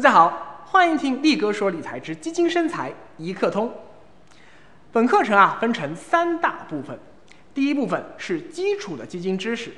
[0.00, 3.70] 大家好，欢迎听力哥说理财之基金生财一课通。
[4.92, 6.98] 本课程啊分成三大部分，
[7.52, 9.74] 第一部分是基础的基金知识，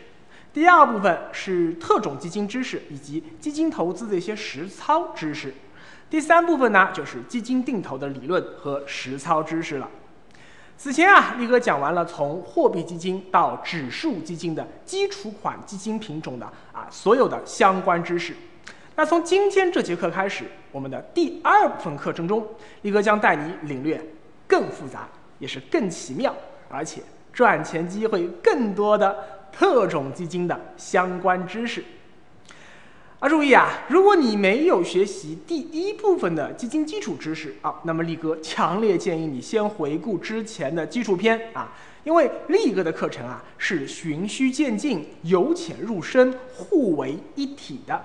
[0.53, 5.53] 第二部分是特种基金知识以及基金投资的一些实操知识，
[6.09, 9.91] 第三部分呢就是基金定投的理论和实操知识了。
[10.79, 18.37] 此前啊，力哥讲完了从货币基金到指数基金的基础款基金品种的啊所有的相关知识。
[18.95, 22.47] 那从今天这节课开始，我们的第二部分课程中，
[22.83, 23.99] 力哥将带你领略
[24.47, 26.35] 更复杂，也是更奇妙，
[26.69, 27.01] 而且
[27.33, 31.83] 赚钱机会更多的特种基金的相关知识。
[33.19, 41.73] 啊，注意啊，如果你没有学习第一部分的基金基础知识啊，那么力哥强烈建议你先回顾之前的基础篇啊，
[42.05, 48.05] 因为力哥的课程啊是循序渐进、由浅入深、互为一体的。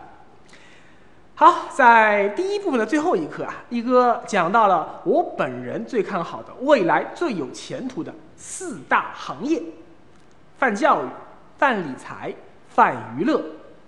[1.40, 9.62] 好，在第一部分的最后一课啊，一哥讲到了我本人最看好的未来最有前途的四大行业：
[10.58, 11.08] 泛教育、
[11.60, 12.34] 泛理财、
[12.70, 13.40] 泛娱乐、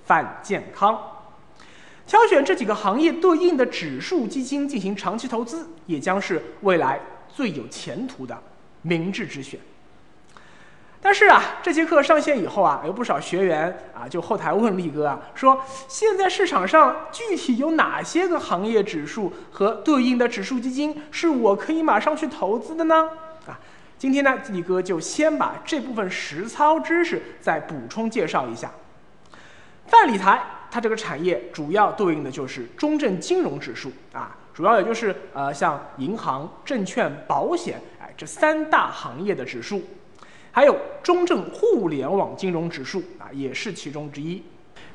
[0.05, 0.95] 泛健康。
[2.05, 8.37] 挑选这几个行业对应的指数基金进行长期投资，也将是未来最有前途的
[8.83, 9.59] 明智之选。
[11.01, 23.09] 但是啊，这节课上线以后啊，有不少学员啊就后台问力哥啊，说现在市场上具体有哪些个行业指数和对应的指数基金是我可以马上去投资的呢？
[23.47, 23.57] 啊，
[23.97, 28.69] 今天呢，力哥就先把这部分实操知识再补充介绍一下。
[29.87, 39.81] 泛理财，它这个产业主要对应的就是中证金融指数啊，主要也就是呃像银行、证券、保险哎这三大行业的指数。
[40.51, 44.41] 还有中证互联网金融指数啊，也是其中之一。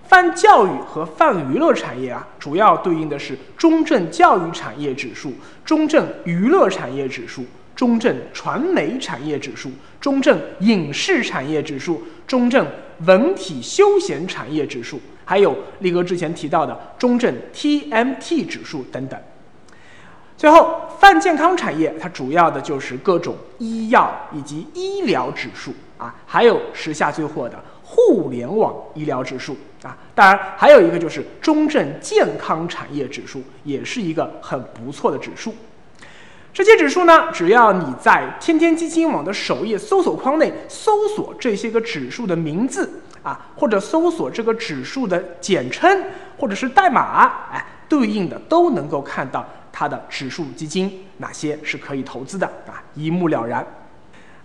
[0.02, 5.32] 泛教育和泛娱乐产业啊，主要对应的是中证教育产业指数、
[5.64, 7.44] 中证娱乐产业指数、
[7.74, 9.70] 中证传媒产业指数、
[10.00, 12.66] 中证影视产业指数、中证
[13.06, 19.18] 文体休闲产业指数，还有力哥之前提到的中证 TMT 指数等等。
[20.44, 29.96] 最后，泛健康产业它主要的就是各种医药以及医疗指数啊，还有时下最火的互联网医疗指数啊。
[30.14, 35.54] 当然，还有一个就是中证健康产业指数，也是一个很不错的指数。
[36.52, 46.04] 这些指数呢，只要你在天天基金网的首页搜索框内搜索这些个指数的名字啊，或者搜索这个指数的简称
[46.36, 49.42] 或者是代码，哎，对应的都能够看到。
[49.76, 52.80] 它的指数基金哪些是可以投资的啊？
[52.94, 53.66] 一目了然。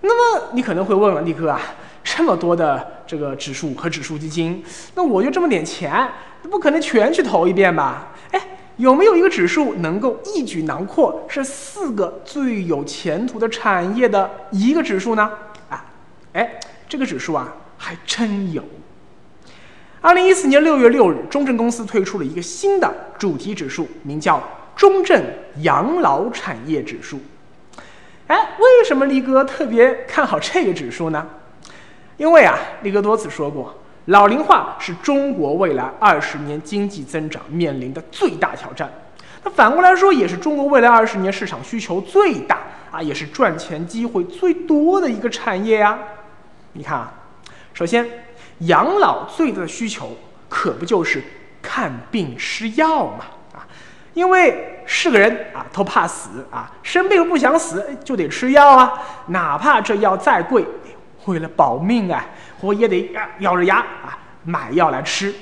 [0.02, 1.62] 那么你可能会问了，力哥啊，
[2.04, 4.64] 这么多的这个指数和指数基金，
[4.96, 6.10] 那我就这么点钱，
[6.50, 8.08] 不可能全去投一遍吧？
[8.32, 8.42] 哎，
[8.78, 15.30] 有没有一个指数能够一举囊括这四个最有前途的产业的一个指数呢？
[15.70, 15.86] 啊，
[16.34, 18.64] 哎，这个指数啊，还真有。
[20.02, 24.42] 二零一四年六月六日，中证公司推出了一个新的主题指数，名叫。
[24.80, 25.22] 中证
[25.58, 27.20] 养老产业指数，
[28.28, 31.28] 哎，为什么力哥特别看好这个指数呢？
[32.16, 33.76] 因为啊，力哥多次说过，
[34.06, 38.90] 老龄化是中国未来二十年经济增长面临的最大挑战。
[39.44, 46.00] 那反过来说，也是中国未来二十年市场需求最大啊，也是赚钱机会最多的一个产业呀。
[46.72, 47.14] 你看啊，
[47.74, 48.08] 首先，
[48.60, 50.16] 养老最大的需求
[50.48, 51.22] 可不就是
[51.62, 53.26] 看病吃药嘛？
[54.20, 58.92] 因为是个人啊，都怕死啊，生病不想死就得吃药啊，
[59.28, 60.66] 哪怕这药再贵，
[61.24, 62.26] 为了保命啊，
[62.60, 63.10] 我也得
[63.40, 65.34] 咬着牙啊买药来吃。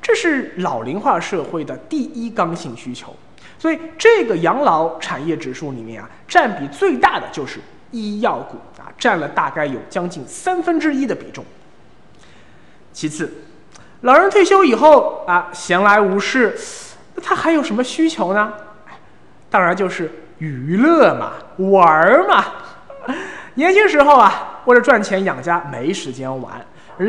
[0.00, 3.12] 这是老龄化社会的第一刚性需求，
[3.58, 7.58] 所以这个养老产业指数里面啊，占比最大的就是
[7.90, 11.44] 医药股啊，占了大概有将近三分之一的比重。
[12.92, 13.32] 其次，
[14.02, 16.56] 老人退休以后啊，闲来无事。
[17.22, 18.52] 他还有什么需求呢？
[19.48, 21.32] 当然就是娱乐嘛，
[21.70, 22.44] 玩嘛。
[23.54, 26.52] 年轻时候啊，为了赚钱养家，没时间玩；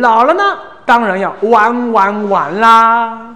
[0.01, 3.36] 老了呢，当然要玩玩玩啦。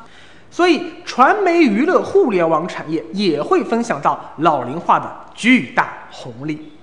[0.51, 6.74] 所以，传媒娱乐互联网产业也会分享到老龄化的巨大红利。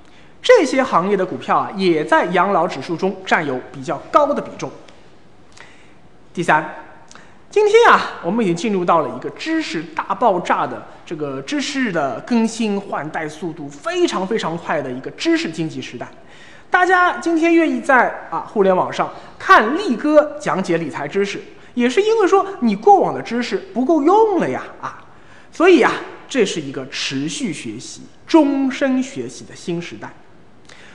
[0.41, 4.71] 这些行业的股票啊，也在养老指数中占有比较高的比重。
[6.33, 6.75] 第三。
[7.55, 16.09] 今天啊，我们已经进入到了一个知识大爆炸的这个知识的更新换代速度非常非常快的一个知识经济时代。
[16.69, 19.09] 大家今天愿意在啊互联网上
[19.39, 21.41] 看力哥讲解理财知识，
[21.75, 25.05] 也是因为说你过往的知识不够用了呀啊。
[25.53, 25.93] 所以啊，
[26.29, 30.13] 这是一个持续学习、终身学习的新时代。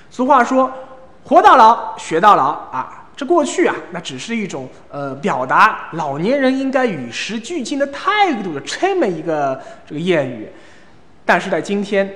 [0.10, 0.70] 俗话说
[1.24, 10.48] ：“活到老，学到老。”啊，这过去啊，那只是一种呃表达老年人应该与时俱进的态度的这么一个这个谚语。
[11.25, 12.10] 但是在今天，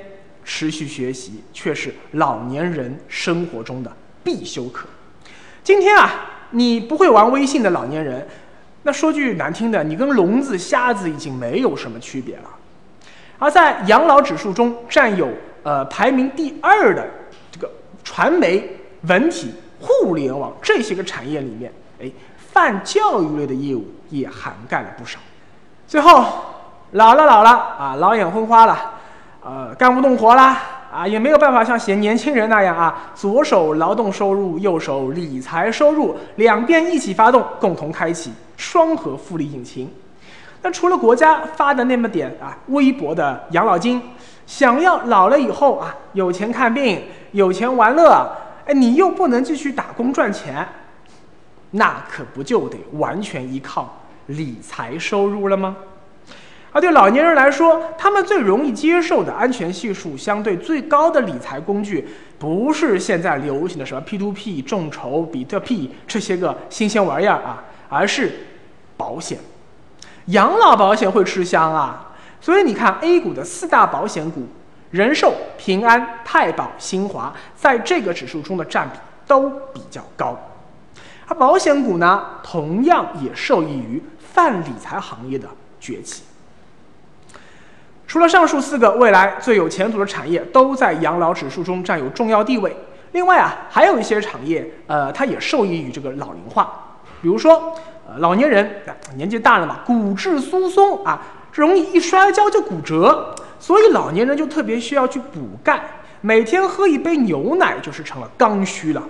[0.45, 3.91] 持续学习却是老年人生活中的
[4.23, 4.87] 必修课。
[5.61, 8.25] 今天啊，你不会玩微信的老年人。
[8.83, 12.49] 那说句难听的，你跟聋子、瞎子已经没有什么区别了。
[13.39, 15.27] 而在养老指数中占有
[15.63, 17.05] 呃排名第二的
[17.51, 17.69] 这个
[18.05, 19.53] 传媒、文体、
[19.85, 21.69] 互联网这些个产业里面，
[22.01, 25.19] 哎，泛教育类的业务也涵盖了不少。
[25.85, 26.25] 最后，
[26.91, 28.93] 老了老了啊，老眼昏花了，
[29.43, 30.57] 呃，干不动活啦。
[30.93, 39.91] 啊，也没有办法像嫌年轻人那样啊，左手劳动收入，右手理财收入，两边一起发动，共同开启双核复利引擎。
[40.61, 43.99] 那除了国家发的那么点啊微薄的养老金，
[44.45, 48.23] 想要老了以后啊有钱看病，有钱玩乐，
[48.65, 50.67] 哎，你又不能继续打工赚钱，
[51.71, 55.75] 那可不就得完全依靠理财收入了吗？
[56.71, 62.07] 而对老年人来说，他们最容易接受的安全系数相对最高的理财工具，
[62.39, 68.31] 不是现在流行的什么 P2P、众筹、比特币这些个新鲜玩意儿啊，而是
[68.97, 69.37] 保险。
[70.27, 72.11] 养老保险会吃香啊，
[72.41, 74.47] 所以你看 A 股的四大保险股，
[74.93, 80.37] 人寿、平安、太保、新华，在这个指数中的占比都比较高。
[81.27, 85.47] 而保险股呢，同样也受益于泛理财行业的
[85.79, 86.21] 崛起。
[88.05, 92.77] 除了上述四个未来最有前途的产业都在养老指数中占有重要地位，
[93.13, 96.99] 另外啊，还有一些产业，呃，它也受益于这个老龄化。
[97.19, 97.73] 比如说，
[98.07, 98.83] 呃，老年人
[99.15, 101.19] 年纪大了嘛，骨质疏松啊，
[101.51, 105.81] 容易一摔跤就骨折，所以老年人就特别需要去补钙，
[106.19, 109.01] 每天喝一杯牛奶就是成了刚需了。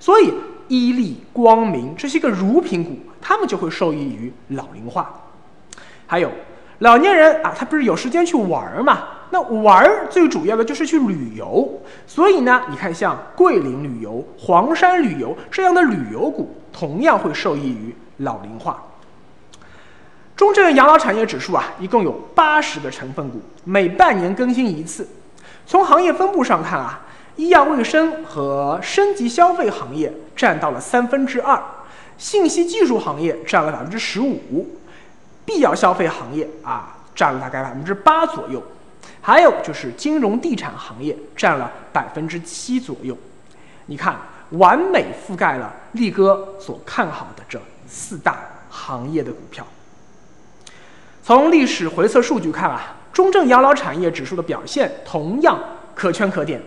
[0.00, 0.32] 所以，
[0.66, 5.14] 伊利、光明这些个乳品股，他们就会受益于老龄化。
[6.06, 6.30] 还有。
[6.78, 9.08] 老年人啊，他不是有时间去玩儿嘛？
[9.30, 11.68] 那玩儿最主要的就是去旅游，
[12.06, 18.82] 所以呢，你看像桂林旅游、黄山旅游这样的旅游股，同样会受益于老龄化。
[20.38, 25.04] 中证养老产业指数啊，一共有八十个成分股，每半年更新一次。
[25.66, 27.00] 从行业分布上看啊，
[27.34, 31.60] 医药卫生和升级消费行业占到了三分之二，
[32.16, 34.78] 信息技术行业占了百分之十五。
[35.44, 38.62] 必要消费行业啊，占了大概百分之八左右，
[39.20, 43.18] 还有就是金融地产行业占了百分之七左右。
[43.86, 44.16] 你看，
[44.50, 48.38] 完美覆盖了力哥所看好的这四大
[48.70, 49.66] 行业的股票。
[51.28, 55.62] 从历史回测数据看啊，中证养老产业指数的表现同样
[55.94, 56.58] 可圈可点。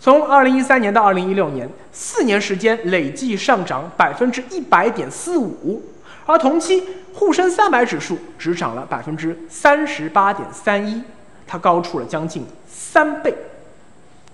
[0.00, 5.82] 从二零一三年到二零一六年，四年时间累计上涨百分之一百点四五。
[6.24, 6.82] 而同期
[7.12, 11.02] 沪深三百指数只涨了百分之三十八点三一，
[11.46, 13.34] 它高出了将近三倍。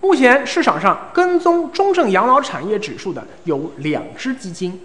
[0.00, 4.80] 目前市场上跟踪中证养老产业指数的有两只基金，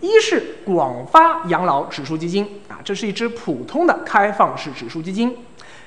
[0.00, 5.30] 一是广发养老指数基金啊，这是一只普通的开放式指数基金；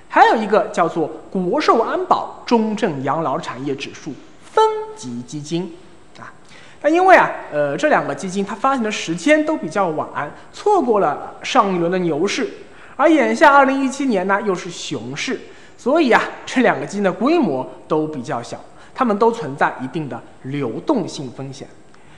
[0.10, 4.14] 还有一个叫做国寿安保中证养老产业指数
[4.44, 4.64] 分
[4.96, 5.78] 级基金
[6.20, 6.34] 啊。
[6.82, 12.50] 那因为啊，呃，这两个基金它发行的时间都比较晚，错过了上一轮的牛市，
[12.98, 15.40] 而眼下二零一七年呢又是熊市，
[15.78, 18.60] 所以啊，这两个基金的规模都比较小，
[18.94, 21.66] 它们都存在一定的流动性风险，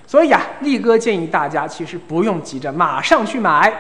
[0.07, 3.73] 所以啊，力哥建议大家其实不用急着马上去买，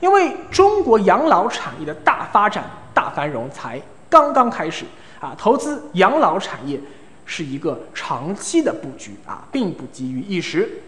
[0.00, 4.84] 因为中国养老产业的大发展、大繁荣才刚刚开始
[5.20, 6.80] 啊，投资养老产业。
[7.28, 10.82] 是一个长期的布局啊，并不急于一时。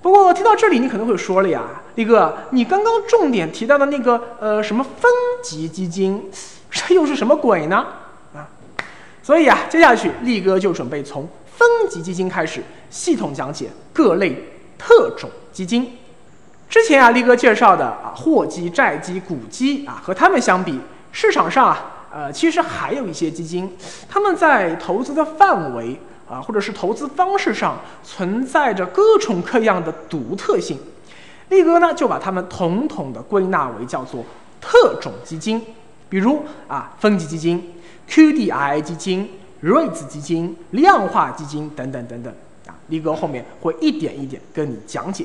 [0.00, 1.64] 不过听到这里，你可能会说了呀，
[1.96, 5.10] 力哥，你刚刚重点提到的那个呃什么分
[5.42, 6.30] 级基金，
[6.70, 7.84] 这又是什么鬼呢？
[8.36, 8.46] 啊，
[9.20, 14.36] 所以啊，接下去力哥就准备从分级基金开始系统讲解各类
[14.76, 15.96] 特种基金。
[16.68, 20.78] 之前啊，力哥介绍的啊货基、债基、股基啊，和他们相比，
[21.12, 21.96] 市场上啊。
[22.12, 23.72] 呃，其实还有一些基金，
[24.08, 25.96] 他们在投资的范围
[26.28, 30.76] 啊，或者是投资方式上存在着各种各样的独特性。
[31.50, 34.24] 力哥呢，就把它们统统的归纳为叫做
[34.60, 35.62] 特种基金，
[36.08, 37.74] 比如啊，分级基金、
[38.08, 39.30] QDII 基金、
[39.62, 42.34] REITs 基金、量化基金等等等等
[42.90, 42.92] 啊。
[42.92, 45.24] 力哥后面会一点一点跟你讲解。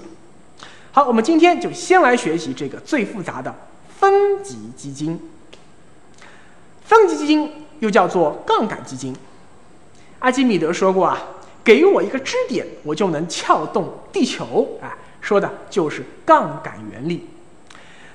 [0.91, 3.53] 好，我们今天就先来学习这个最复杂的
[3.99, 5.19] 分级基金。
[6.83, 9.13] 分级基金又叫做杠杆基金。
[10.19, 11.17] 阿基米德说过啊，
[11.63, 14.79] 给予我一个支点，我就能撬动地球。
[14.81, 17.27] 哎，说的就是杠杆原理。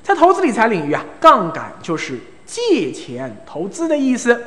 [0.02, 4.42] 在投资理财领域啊，杠杆就是借钱投资的意思。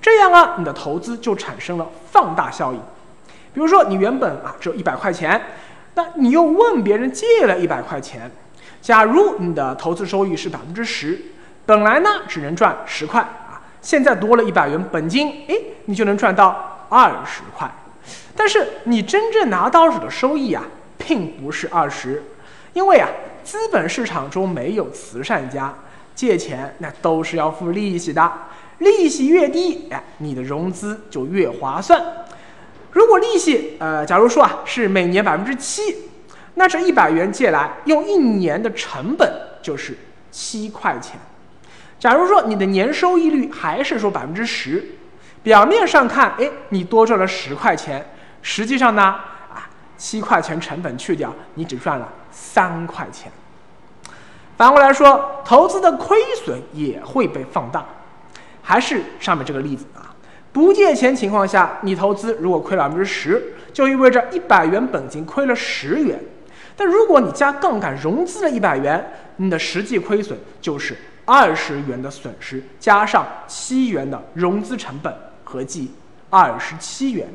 [0.00, 2.80] 这样啊，你的投资就产生了放大效应。
[3.58, 5.42] 比如说，你原本啊只有一百块钱，
[5.94, 8.30] 那你又问别人借了一百块钱。
[8.80, 11.20] 假如你的投资收益是百分之十，
[11.66, 17.68] 本来呢只能赚十块啊，现在多了一百元本金，哎，你就能赚到二十块。
[18.36, 20.62] 但是你真正拿到手的收益啊，
[20.96, 22.22] 并不是二十，
[22.74, 23.08] 因为啊，
[23.42, 25.74] 资本市场中没有慈善家，
[26.14, 28.32] 借钱那都是要付利息的。
[28.78, 32.00] 利息越低，哎，你的融资就越划算。
[32.92, 35.96] 如果利息，呃，假如说啊是每年百分之七，
[36.54, 39.30] 那这一百元借来用一年的成本
[39.62, 39.96] 就是
[40.30, 41.18] 七块钱。
[41.98, 44.84] 假如说你的年收益率还是说百分之十，
[45.42, 48.04] 表面上看，哎，你多赚了十块钱，
[48.40, 53.30] 实际上呢，啊，七块钱成本去掉，你只赚了三块钱。
[54.56, 57.84] 反过来说，投资的亏损也会被放大。
[58.62, 60.07] 还是上面这个例子啊，
[60.52, 66.18] 不借钱情况下，你投资如果亏了百分之十，就意味着一百元本金亏了十元。
[66.76, 75.14] 但如果你加杠杆融资了一百元，你的实际亏损就是二十元的损失，加上七元的融资成本，
[75.44, 75.90] 合计
[76.30, 77.28] 二十七元，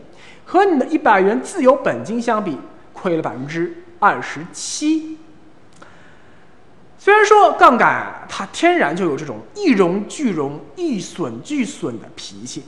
[0.46, 2.58] 和你的一百元自有本金相比，
[2.94, 5.18] 亏了百分之二十七。
[6.98, 12.64] 虽然说杠杆它天然就有这种一荣俱荣、一损俱损的脾气，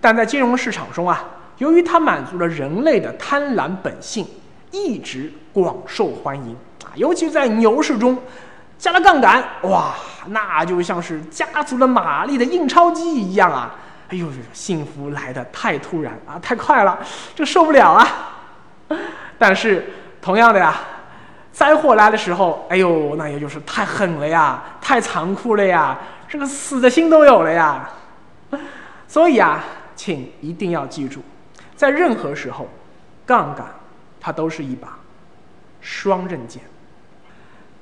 [0.00, 1.24] 但在金融市场中啊，
[1.58, 4.26] 由于它满足了人类的贪婪本性，
[4.70, 6.90] 一直广受欢迎啊。
[6.94, 8.18] 尤其在牛市中，
[8.78, 9.94] 加了杠杆，哇，
[10.26, 13.74] 那就像是加足了马力的印钞机一样啊！
[14.10, 16.98] 哎呦，幸福来的太突然啊，太快了，
[17.34, 18.06] 这受不了啊！
[19.38, 20.74] 但是同样的呀。
[21.50, 27.90] 灾祸来的时候，哎呦，那也就是太狠了呀，太残酷了呀，这个死的心都有了呀。
[29.08, 29.64] 所以啊，
[29.98, 31.20] 请一定要记住，
[31.74, 32.68] 在任何时候，
[33.26, 33.66] 杠杆
[34.20, 34.96] 它都是一把
[35.80, 36.62] 双刃剑。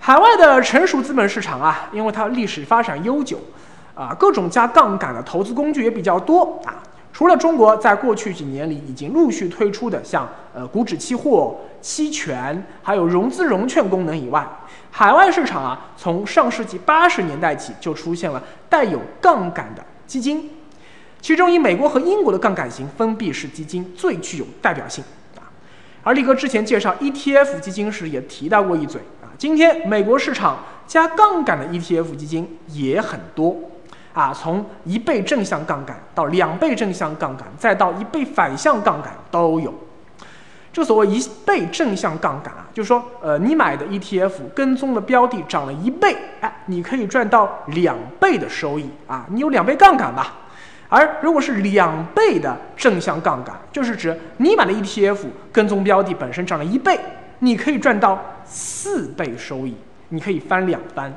[0.01, 3.39] 海外的成熟资本市场啊，因为它历史发展悠久，
[3.95, 6.83] 啊，各种加杠杆的投资工具也比较多啊。
[7.13, 14.47] 除了中国在过去几年里已经陆续推出的像呃股指期货、期权，还有融资融券功能以外，
[14.91, 20.51] 海外市场啊，从上世纪八十年代起就出现了带有杠杆的基金，
[21.27, 25.03] 其中以美国和英国的杠杆型封闭式基金最具有代表性
[25.35, 25.43] 啊。
[26.05, 33.57] 而力哥之前介绍 ETF 基金时也提到过一嘴啊，今天美国市场加杠杆的 ETF 基金也很多。
[34.13, 39.75] 啊，从一倍正向杠杆到两倍正向杠杆，再到一倍反向杠杆都有。
[40.73, 50.33] 这所谓一倍正向杠杆啊，就是说，呃，你买的 ETF 跟踪的标的涨了一倍，哎，你可以赚到两倍的收益啊，你有两倍杠杆吧。
[50.89, 55.19] 而如果是两倍的正向杠杆，就是指你买的 ETF
[55.53, 56.99] 跟踪标的本身涨了一倍，
[57.41, 59.75] 你可以赚到四倍收益，
[60.11, 61.13] 你可以翻两番。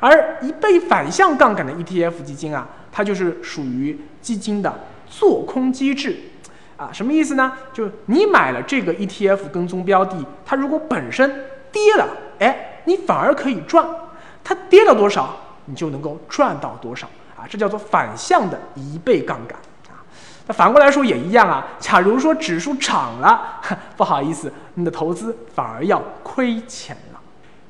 [0.00, 6.16] 而一倍反向杠杆的 ETF 基金啊，它就是属于基金的做空机制，
[6.76, 7.52] 啊，什么意思呢？
[7.72, 12.06] 就是你买了这个 ETF 跟踪标的，它如果本身跌了，
[12.40, 13.86] 哎，你反而可以赚，
[14.42, 20.02] 它跌了多少，你就能够赚到多少，啊，这叫做反向的一倍杠杆，啊，
[20.46, 21.66] 那反过来说也一样啊。
[21.78, 23.60] 假如说指数涨了，
[23.96, 27.20] 不好意思，你的投资反而要亏钱了。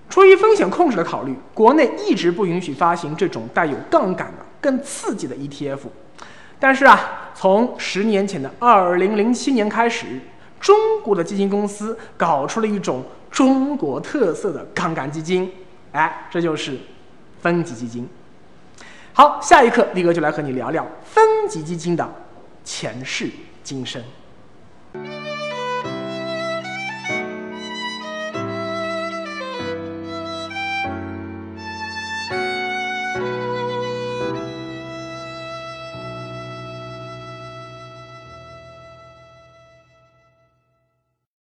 [0.09, 5.80] 出于风险控制的考虑，国内一直不允许发行这种带有杠杆的、更刺激的 ETF。
[6.61, 10.21] 但是啊，从十年前的二零零七年开始，
[10.61, 15.50] 中国的基金公司搞出了一种中国特色的杠杆基金，
[15.92, 16.78] 哎，这就是
[17.40, 18.09] 分级基金。
[19.16, 22.04] 好，下一课力哥就来和你聊聊分级基金的
[22.64, 23.30] 前世
[23.62, 24.02] 今生。